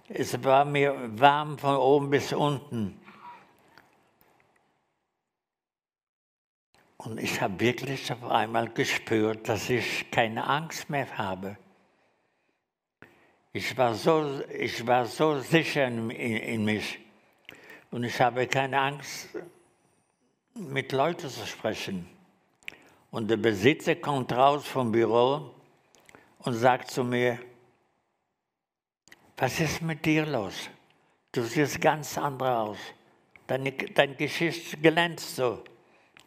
[0.10, 3.00] es war mir warm von oben bis unten.
[6.98, 11.58] Und ich habe wirklich auf einmal gespürt, dass ich keine Angst mehr habe.
[13.54, 17.00] Ich war so, ich war so sicher in, in, in mich.
[17.92, 19.30] Und ich habe keine Angst,
[20.54, 22.08] mit Leuten zu sprechen.
[23.12, 25.54] Und der Besitzer kommt raus vom Büro
[26.40, 27.40] und sagt zu mir,
[29.38, 30.70] was ist mit dir los?
[31.32, 32.78] Du siehst ganz anders aus.
[33.46, 35.64] Deine, dein Geschichte glänzt so.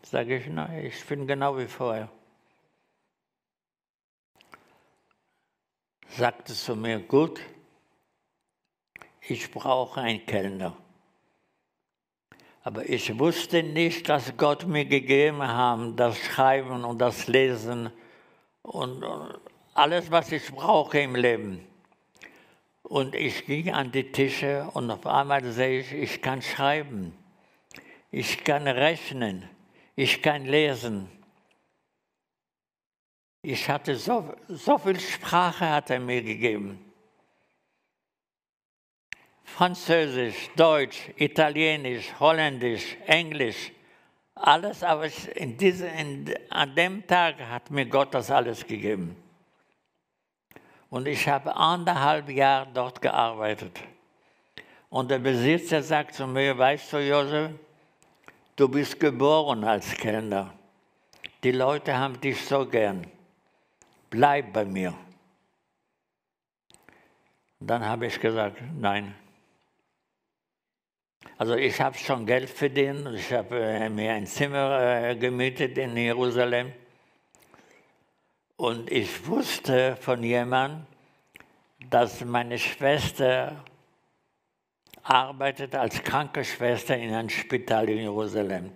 [0.02, 2.08] Sage ich, nein, ich bin genau wie vorher.
[6.08, 7.40] Sagte zu mir, gut,
[9.20, 10.76] ich brauche einen Kellner.
[12.62, 17.90] Aber ich wusste nicht, dass Gott mir gegeben hat, das Schreiben und das Lesen
[18.62, 19.02] und,
[19.74, 21.66] alles, was ich brauche im Leben.
[22.82, 27.14] Und ich ging an die Tische und auf einmal sehe ich, ich kann schreiben,
[28.10, 29.48] ich kann rechnen,
[29.96, 31.08] ich kann lesen.
[33.42, 36.89] Ich hatte so, so viel Sprache hat er mir gegeben.
[39.56, 43.72] Französisch, Deutsch, Italienisch, Holländisch, Englisch,
[44.34, 49.16] alles, aber in diese, in, an dem Tag hat mir Gott das alles gegeben.
[50.88, 53.78] Und ich habe anderthalb Jahre dort gearbeitet.
[54.88, 57.52] Und der Besitzer sagt zu mir, weißt du, Josef,
[58.56, 60.54] du bist geboren als Kellner.
[61.44, 63.06] Die Leute haben dich so gern.
[64.08, 64.94] Bleib bei mir.
[67.60, 69.14] Dann habe ich gesagt, nein.
[71.38, 73.08] Also ich habe schon Geld verdient.
[73.14, 76.72] Ich habe äh, mir ein Zimmer äh, gemietet in Jerusalem.
[78.56, 80.86] Und ich wusste von jemandem,
[81.88, 83.64] dass meine Schwester
[85.02, 88.72] arbeitet als Krankenschwester in einem Spital in Jerusalem.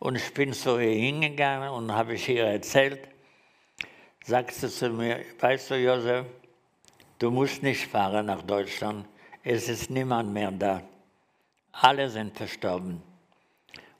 [0.00, 3.06] Und ich bin so hier hingegangen und habe ihr erzählt,
[4.24, 6.26] sagte sie zu mir, weißt du, Josef,
[7.20, 9.06] du musst nicht fahren nach Deutschland,
[9.44, 10.82] es ist niemand mehr da.
[11.72, 13.02] Alle sind verstorben.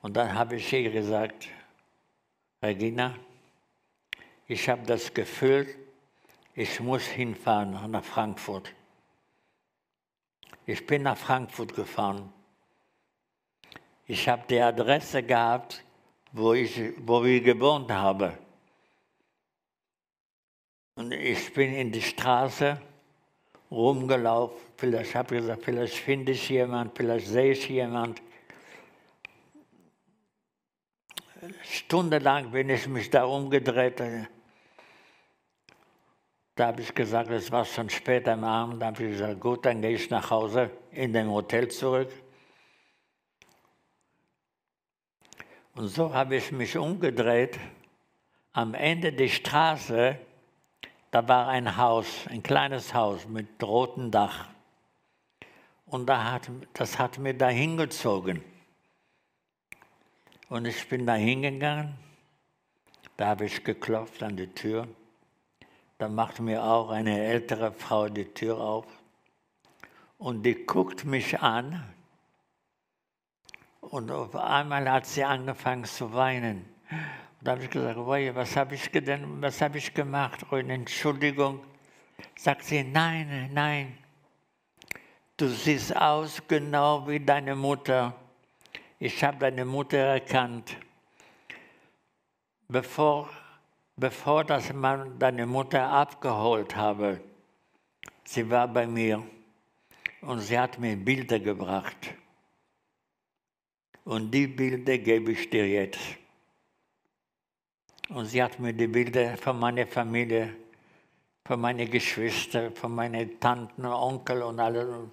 [0.02, 1.48] Und dann habe ich ihr gesagt,
[2.62, 3.16] Regina,
[4.46, 5.66] ich habe das Gefühl,
[6.54, 8.72] ich muss hinfahren nach Frankfurt.
[10.66, 12.32] Ich bin nach Frankfurt gefahren.
[14.06, 15.82] Ich habe die Adresse gehabt,
[16.32, 18.38] wo ich, wo ich gewohnt habe.
[20.96, 22.80] Und ich bin in die Straße
[23.70, 24.71] rumgelaufen.
[24.82, 28.20] Vielleicht habe ich gesagt, vielleicht finde ich jemand, vielleicht sehe ich jemand.
[31.62, 34.02] Stundenlang bin ich mich da umgedreht.
[36.56, 39.64] Da habe ich gesagt, es war schon spät am Abend, da habe ich gesagt, gut,
[39.64, 42.10] dann gehe ich nach Hause in dem Hotel zurück.
[45.76, 47.56] Und so habe ich mich umgedreht.
[48.52, 50.18] Am Ende der Straße,
[51.12, 54.48] da war ein Haus, ein kleines Haus mit rotem Dach.
[55.92, 58.42] Und da hat, das hat mir da hingezogen.
[60.48, 61.92] Und ich bin da hingegangen,
[63.18, 64.88] da habe ich geklopft an die Tür.
[65.98, 68.86] Da macht mir auch eine ältere Frau die Tür auf.
[70.16, 71.84] Und die guckt mich an.
[73.82, 76.64] Und auf einmal hat sie angefangen zu weinen.
[76.88, 80.50] Und da habe ich gesagt, was habe ich, denn, was hab ich gemacht?
[80.50, 81.60] Und Entschuldigung.
[82.34, 83.98] Sagt sie, nein, nein,
[85.36, 88.14] du siehst aus genau wie deine Mutter.
[88.98, 90.76] Ich habe deine Mutter erkannt.
[92.68, 93.28] Bevor,
[93.96, 97.20] bevor das man deine Mutter abgeholt habe,
[98.24, 99.22] sie war bei mir
[100.22, 102.14] und sie hat mir Bilder gebracht.
[104.04, 106.00] Und die Bilder gebe ich dir jetzt.
[108.08, 110.54] Und sie hat mir die Bilder von meiner Familie,
[111.44, 115.10] von meinen Geschwistern, von meinen Tanten, Onkel und alle,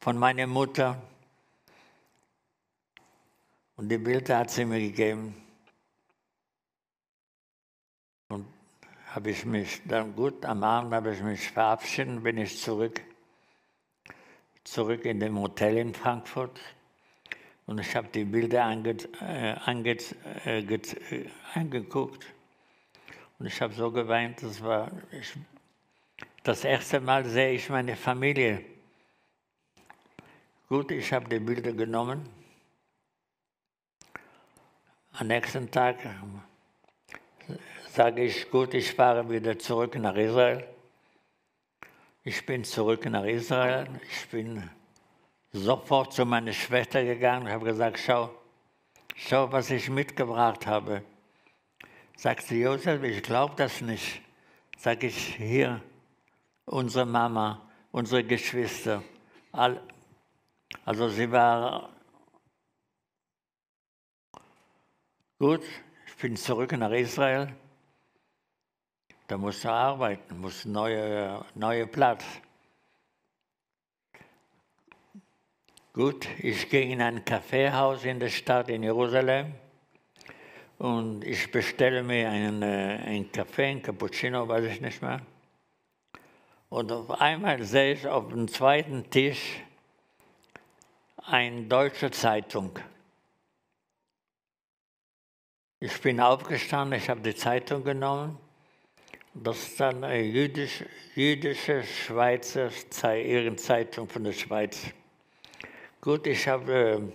[0.00, 1.00] von meiner Mutter.
[3.76, 5.34] Und die Bilder hat sie mir gegeben.
[8.28, 8.46] Und
[9.14, 13.00] habe ich mich dann gut am Abend habe ich mich verabschiedet, bin ich zurück,
[14.64, 16.60] zurück in dem Hotel in Frankfurt.
[17.66, 19.98] Und ich habe die Bilder ange, äh, ange,
[20.44, 22.26] äh, äh, angeguckt.
[23.38, 25.34] Und ich habe so geweint, das war ich,
[26.42, 28.64] das erste Mal sehe ich meine Familie.
[30.68, 32.28] Gut, ich habe die Bilder genommen.
[35.12, 35.96] Am nächsten Tag
[37.94, 40.68] sage ich, gut, ich fahre wieder zurück nach Israel.
[42.22, 43.88] Ich bin zurück nach Israel.
[44.10, 44.68] Ich bin
[45.52, 48.30] sofort zu meiner Schwester gegangen und habe gesagt, schau,
[49.16, 51.02] schau, was ich mitgebracht habe.
[52.14, 54.20] Sagt sie, Josef, ich glaube das nicht.
[54.76, 55.80] Sag ich, hier,
[56.66, 59.02] unsere Mama, unsere Geschwister.
[60.84, 61.90] Also sie war
[65.38, 65.62] gut,
[66.06, 67.54] ich bin zurück nach Israel.
[69.26, 72.24] Da musste arbeiten, musste neue, neue Platz.
[75.92, 79.52] Gut, ich gehe in ein Kaffeehaus in der Stadt in Jerusalem
[80.78, 85.20] und ich bestelle mir einen, äh, einen Kaffee, einen Cappuccino, weiß ich nicht mehr.
[86.68, 89.60] Und auf einmal sehe ich auf dem zweiten Tisch
[91.30, 92.78] eine deutsche Zeitung.
[95.78, 98.38] Ich bin aufgestanden, ich habe die Zeitung genommen.
[99.34, 102.70] Das ist dann eine jüdische, jüdische Schweizer
[103.58, 104.80] Zeitung von der Schweiz.
[106.00, 107.12] Gut, ich habe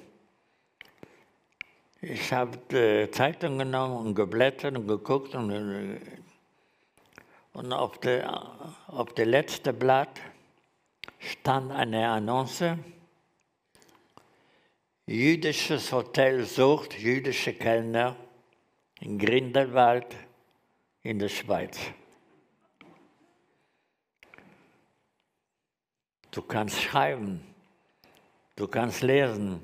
[2.01, 5.99] äh, ich hab die Zeitung genommen und geblättert und geguckt und, äh,
[7.53, 10.21] und auf der auf letzten Blatt
[11.19, 12.77] stand eine Annonce.
[15.13, 18.15] Jüdisches Hotel sucht jüdische Kellner
[18.99, 20.07] in Grindelwald
[21.03, 21.79] in der Schweiz.
[26.31, 27.41] Du kannst schreiben.
[28.55, 29.61] Du kannst lesen.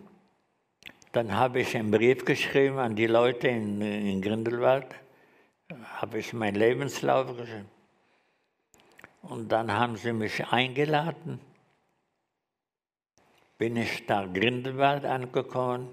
[1.14, 4.94] Dann habe ich einen Brief geschrieben an die Leute in, in Grindelwald,
[5.96, 7.72] habe ich meinen Lebenslauf geschrieben.
[9.24, 11.40] Und dann haben sie mich eingeladen.
[13.60, 15.90] Bin ich nach Grindelwald angekommen.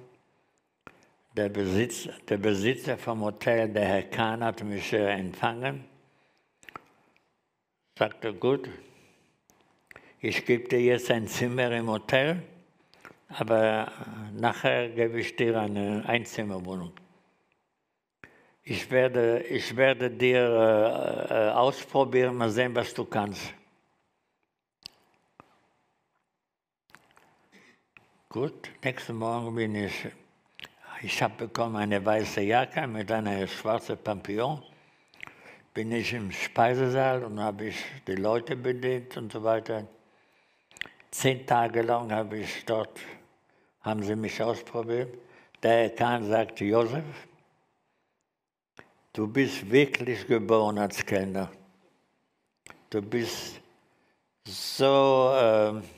[1.36, 5.84] Der, Besitz, der Besitzer vom Hotel, der Herr Kahn, hat mich äh, empfangen.
[7.98, 8.70] Sagte, gut,
[10.22, 12.42] ich gebe dir jetzt ein Zimmer im Hotel
[13.28, 13.90] aber
[14.32, 16.92] nachher gebe ich dir eine Einzimmerwohnung.
[18.62, 20.40] Ich werde, ich werde dir
[21.30, 23.54] äh, äh, ausprobieren, mal sehen, was du kannst.
[28.36, 30.08] Gut, nächsten Morgen bin ich,
[31.00, 34.62] ich habe bekommen eine weiße Jacke mit einer schwarzen Papillon.
[35.72, 37.76] Bin ich im Speisesaal und habe ich
[38.06, 39.86] die Leute bedient und so weiter.
[41.10, 43.00] Zehn Tage lang habe ich dort
[43.80, 45.14] haben sie mich ausprobiert.
[45.62, 47.06] Der Kahn sagte, Josef,
[49.14, 51.50] du bist wirklich geboren als Kellner.
[52.90, 53.62] Du bist
[54.44, 55.95] so, äh,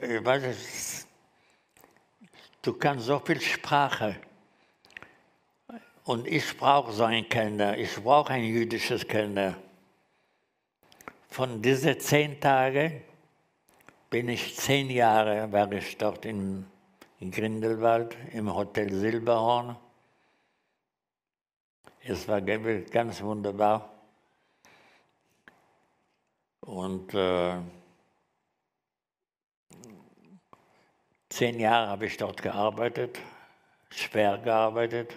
[0.00, 1.06] ich weiß nicht,
[2.62, 4.16] du kannst so viel Sprache.
[6.04, 9.56] Und ich brauche so einen Kellner, ich brauche ein jüdisches Kellner.
[11.36, 13.02] von diesen zehn Tagen
[14.08, 16.64] bin ich zehn Jahre, war ich dort in,
[17.20, 19.76] in Grindelwald im Hotel Silberhorn.
[22.02, 23.90] Es war ganz wunderbar.
[26.62, 27.56] Und äh,
[31.36, 33.18] zehn Jahre habe ich dort gearbeitet,
[33.90, 35.12] schwer gearbeitet.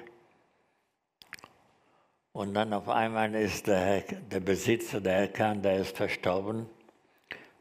[2.34, 6.70] Und dann auf einmal ist der, der Besitzer, der Herr Kahn, der ist verstorben.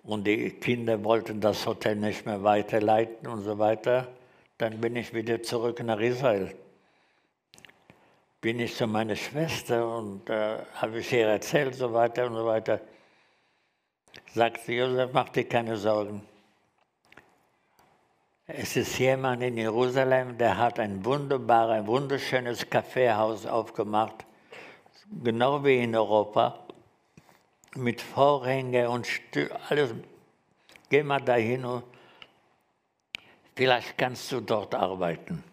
[0.02, 4.09] Und die Kinder wollten das Hotel nicht mehr weiterleiten und so weiter.
[4.59, 6.52] Dann bin ich wieder zurück nach Israel.
[8.40, 12.44] Bin ich zu meiner Schwester und äh, habe ich ihr erzählt, so weiter und so
[12.44, 12.80] weiter.
[14.34, 16.22] Sagt sie, Josef, mach dir keine Sorgen.
[18.51, 24.24] Es ist jemand in Jerusalem, der hat ein wunderbares, wunderschönes Kaffeehaus aufgemacht
[25.22, 26.59] genau wie in Europa,
[27.76, 29.94] mit Vorhänge und Stü alles.
[30.88, 31.84] Geh mal dahin und
[33.55, 35.44] vielleicht kannst du dort arbeiten.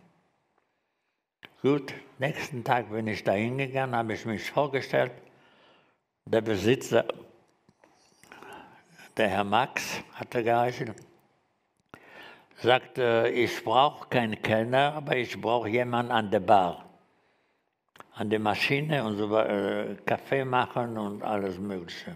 [1.62, 5.12] Gut, nächsten Tag bin ich da hingegangen, habe ich mich vorgestellt.
[6.26, 7.06] Der Besitzer,
[9.18, 10.94] der Herr Max, hatte geheißen,
[12.62, 16.86] sagte, ich brauche keinen Kellner, aber ich brauche jemanden an der Bar
[18.16, 22.16] an der Maschine und so äh, Kaffee machen und alles Mögliche.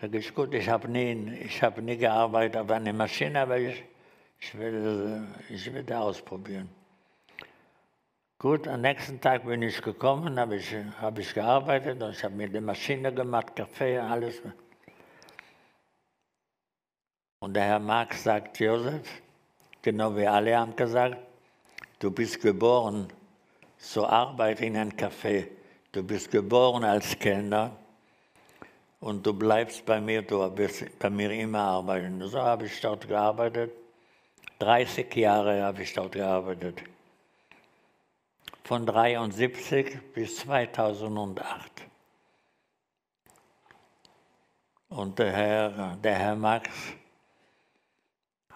[0.00, 3.82] Sag ich, gut, ich habe nie, hab nie gearbeitet auf einer Maschine, aber ich,
[4.38, 6.68] ich, will, ich will das ausprobieren.
[8.38, 12.34] Gut, am nächsten Tag bin ich gekommen, habe ich, hab ich gearbeitet und ich habe
[12.34, 14.40] mir die Maschine gemacht, Kaffee, alles.
[17.40, 19.22] Und der Herr Marx sagt, Josef,
[19.82, 21.16] genau wie alle haben gesagt,
[21.98, 23.08] du bist geboren
[23.78, 25.46] zur Arbeit in ein Café.
[25.92, 27.72] Du bist geboren als Kellner
[29.00, 32.26] und du bleibst bei mir, du wirst bei mir immer arbeiten.
[32.28, 33.72] So habe ich dort gearbeitet.
[34.60, 36.82] 30 Jahre habe ich dort gearbeitet.
[38.62, 41.86] Von 1973 bis 2008.
[44.90, 46.68] Und der Herr, der Herr Max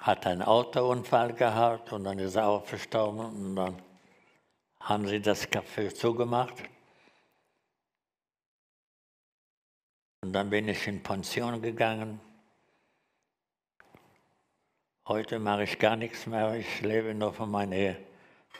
[0.04, 3.20] hat einen Autounfall gehabt und dann ist er auch verstorben.
[3.20, 3.82] Und dann
[4.80, 6.52] haben sie das Café zugemacht.
[10.20, 12.20] Und dann bin ich in Pension gegangen.
[15.08, 16.54] Heute mache ich gar nichts mehr.
[16.54, 17.96] Ich lebe nur von meiner,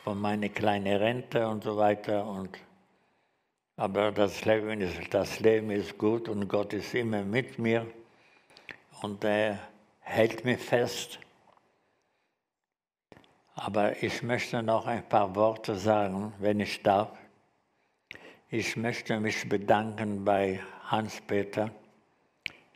[0.03, 2.27] von meiner kleinen Rente und so weiter.
[2.27, 2.59] Und,
[3.77, 7.87] aber das Leben, ist, das Leben ist gut und Gott ist immer mit mir.
[9.03, 9.59] Und er
[10.01, 11.19] hält mich fest.
[13.55, 17.11] Aber ich möchte noch ein paar Worte sagen, wenn ich darf.
[18.51, 21.71] Ich möchte mich bedanken bei Hans-Peter.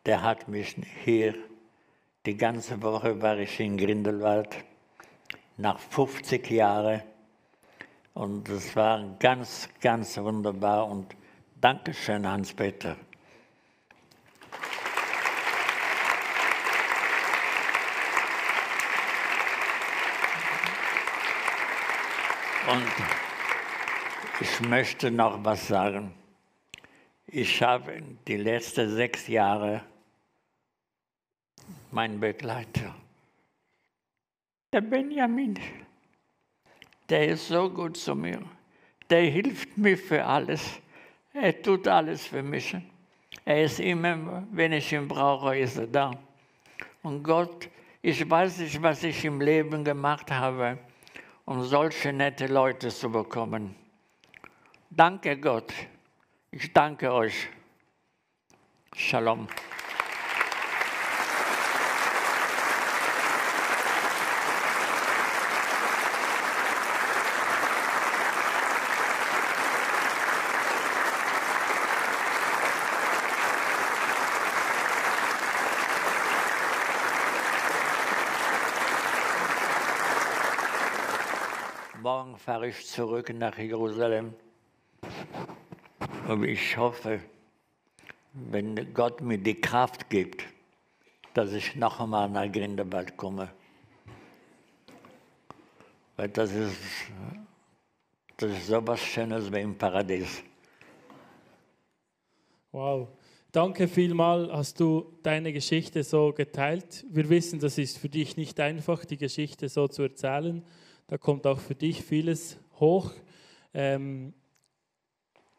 [0.06, 1.34] Der hat mich hier,
[2.26, 4.56] die ganze Woche war ich in Grindelwald,
[5.56, 7.02] nach 50 Jahren.
[8.14, 10.88] Und es war ganz, ganz wunderbar.
[10.88, 11.14] Und
[11.60, 12.96] Dankeschön, Hans-Peter.
[22.68, 22.84] Und
[24.40, 26.12] ich möchte noch was sagen.
[27.26, 29.82] Ich habe die letzten sechs Jahre
[31.90, 32.94] meinen Begleiter,
[34.70, 35.58] der Benjamin,
[37.08, 38.42] der ist so gut zu mir.
[39.08, 40.78] Der hilft mir für alles.
[41.32, 42.76] Er tut alles für mich.
[43.46, 46.10] Er ist immer, wenn ich ihn brauche, ist er da.
[47.02, 47.70] Und Gott,
[48.02, 50.78] ich weiß nicht, was ich im Leben gemacht habe
[51.48, 53.74] um solche nette Leute zu bekommen.
[54.90, 55.72] Danke Gott.
[56.50, 57.48] Ich danke euch.
[58.94, 59.48] Shalom.
[82.08, 84.34] morgen fahre ich zurück nach Jerusalem.
[86.26, 87.20] Und ich hoffe,
[88.32, 90.42] wenn Gott mir die Kraft gibt,
[91.32, 93.52] dass ich noch einmal nach Grindelwald komme.
[96.16, 96.76] Weil das ist,
[98.36, 100.42] das ist so was Schönes wie im Paradies.
[102.72, 103.06] Wow.
[103.52, 107.06] Danke vielmal, hast du deine Geschichte so geteilt.
[107.08, 110.64] Wir wissen, das ist für dich nicht einfach, die Geschichte so zu erzählen.
[111.06, 113.12] Da kommt auch für dich vieles hoch.
[113.74, 114.32] Ähm,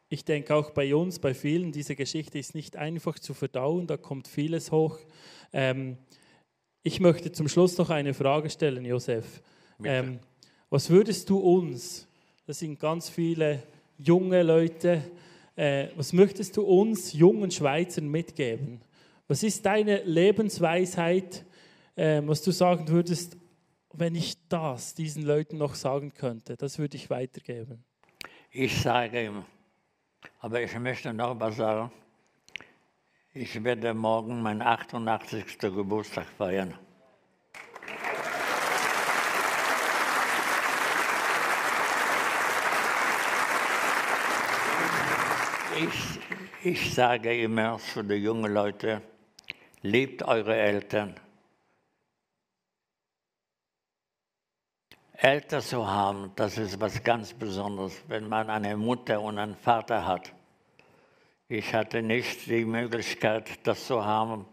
[0.09, 3.95] ich denke auch bei uns, bei vielen, diese Geschichte ist nicht einfach zu verdauen, da
[3.95, 4.97] kommt vieles hoch.
[5.53, 5.97] Ähm,
[6.81, 9.41] ich möchte zum Schluss noch eine Frage stellen, Josef.
[9.83, 10.19] Ähm,
[10.69, 12.07] was würdest du uns,
[12.45, 13.63] das sind ganz viele
[13.97, 15.03] junge Leute,
[15.55, 18.81] äh, was möchtest du uns jungen Schweizern mitgeben?
[19.27, 21.45] Was ist deine Lebensweisheit,
[21.95, 23.37] äh, was du sagen würdest,
[23.93, 26.55] wenn ich das diesen Leuten noch sagen könnte?
[26.57, 27.83] Das würde ich weitergeben.
[28.51, 29.45] Ich sage ihm,
[30.39, 31.91] aber ich möchte noch was sagen.
[33.33, 35.59] Ich werde morgen meinen 88.
[35.59, 36.73] Geburtstag feiern.
[45.77, 46.19] Ich,
[46.63, 49.01] ich sage immer zu den jungen Leuten,
[49.81, 51.15] liebt eure Eltern.
[55.21, 60.05] Eltern zu haben, das ist was ganz Besonderes, wenn man eine Mutter und einen Vater
[60.05, 60.31] hat.
[61.49, 64.45] Ich hatte nicht die Möglichkeit, das zu haben,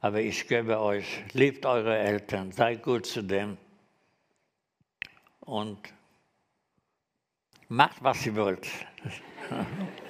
[0.00, 3.56] aber ich gebe euch, liebt eure Eltern, seid gut zu dem
[5.40, 5.80] und
[7.66, 8.68] macht, was ihr wollt.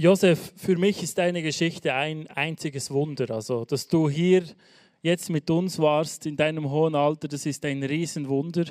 [0.00, 3.34] Josef, für mich ist deine Geschichte ein einziges Wunder.
[3.34, 4.44] Also, dass du hier
[5.02, 8.66] jetzt mit uns warst in deinem hohen Alter, das ist ein Riesenwunder.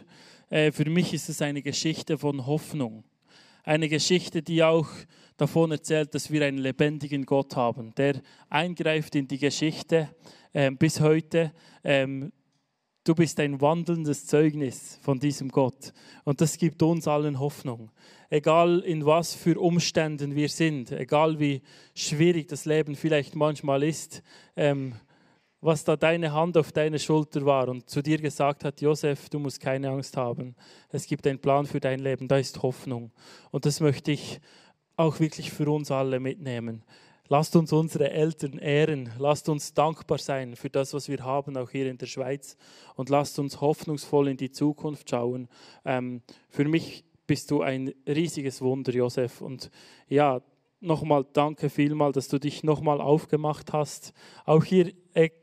[0.49, 3.03] Äh, für mich ist es eine Geschichte von Hoffnung.
[3.65, 4.87] Eine Geschichte, die auch
[5.35, 10.07] davon erzählt, dass wir einen lebendigen Gott haben, der eingreift in die Geschichte
[10.53, 11.51] äh, bis heute.
[11.83, 12.31] Ähm,
[13.07, 15.93] du bist ein wandelndes Zeugnis von diesem Gott.
[16.23, 17.91] Und das gibt uns allen Hoffnung
[18.29, 21.61] egal in was für Umständen wir sind, egal wie
[21.93, 24.21] schwierig das Leben vielleicht manchmal ist,
[24.55, 24.95] ähm,
[25.59, 29.39] was da deine Hand auf deine Schulter war und zu dir gesagt hat, Josef, du
[29.39, 30.55] musst keine Angst haben.
[30.89, 33.11] Es gibt einen Plan für dein Leben, da ist Hoffnung.
[33.49, 34.39] Und das möchte ich
[34.97, 36.83] auch wirklich für uns alle mitnehmen.
[37.29, 39.11] Lasst uns unsere Eltern ehren.
[39.19, 42.55] Lasst uns dankbar sein für das, was wir haben, auch hier in der Schweiz.
[42.95, 45.49] Und lasst uns hoffnungsvoll in die Zukunft schauen.
[45.83, 49.41] Ähm, für mich bist du ein riesiges Wunder, Josef.
[49.41, 49.69] Und
[50.07, 50.41] ja,
[50.79, 54.13] nochmal danke vielmal, dass du dich nochmal aufgemacht hast,
[54.45, 54.93] auch hier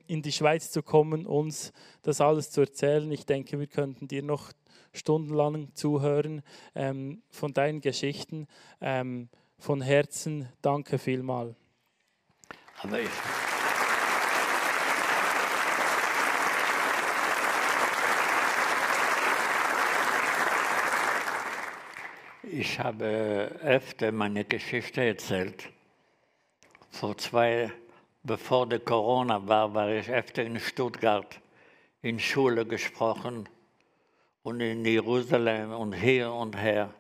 [0.07, 1.73] in die Schweiz zu kommen, uns
[2.03, 3.11] das alles zu erzählen.
[3.11, 4.53] Ich denke, wir könnten dir noch
[4.93, 6.43] stundenlang zuhören
[6.75, 8.47] ähm, von deinen Geschichten.
[8.81, 9.29] Ähm,
[9.59, 11.57] von Herzen danke vielmal.
[12.83, 12.91] Ich
[22.43, 25.71] Ich habe öfter meine Geschichte erzählt.
[26.91, 27.73] Vor zwei,
[28.23, 31.41] bevor der Corona war, war ich öfter in Stuttgart
[32.03, 33.49] in Schule gesprochen
[34.43, 36.93] und in Jerusalem und hier und her.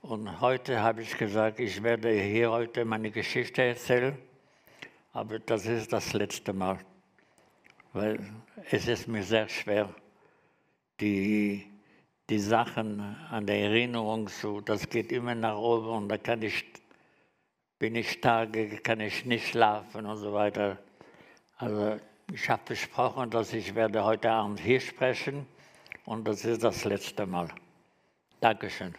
[0.00, 4.16] Und heute habe ich gesagt, ich werde hier heute meine Geschichte erzählen,
[5.18, 6.78] aber das ist das letzte Mal,
[7.92, 8.20] weil
[8.70, 9.92] es ist mir sehr schwer,
[11.00, 11.66] die
[12.30, 13.00] die Sachen
[13.30, 16.64] an der Erinnerung so, das geht immer nach oben und da kann ich,
[17.78, 20.78] bin ich Tage, kann ich nicht schlafen und so weiter.
[21.56, 21.96] Also
[22.32, 25.46] ich habe versprochen, dass ich werde heute Abend hier sprechen
[26.04, 27.48] und das ist das letzte Mal.
[28.40, 28.94] Dankeschön.